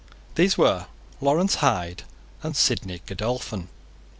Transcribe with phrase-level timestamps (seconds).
[0.33, 0.87] These were
[1.21, 2.05] Lawrence Hyde
[2.41, 3.67] and Sidney Godolphin.